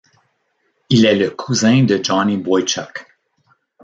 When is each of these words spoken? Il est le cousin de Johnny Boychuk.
Il 0.89 1.05
est 1.05 1.13
le 1.15 1.29
cousin 1.29 1.83
de 1.83 1.99
Johnny 2.03 2.35
Boychuk. 2.35 3.05